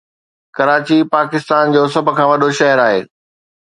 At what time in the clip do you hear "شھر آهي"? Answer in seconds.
2.57-2.99